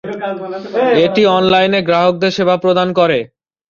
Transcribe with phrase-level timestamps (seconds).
[1.05, 3.19] এটি অনলাইনে গ্রাহকদের সেবা প্রদান করে।